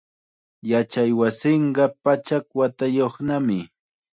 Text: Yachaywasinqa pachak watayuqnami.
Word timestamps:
Yachaywasinqa 0.71 1.85
pachak 2.03 2.45
watayuqnami. 2.59 3.59